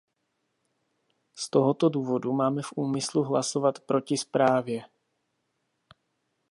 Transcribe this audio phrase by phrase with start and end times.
[1.39, 4.83] Z tohoto důvodu máme v úmyslu hlasovat proti zprávě.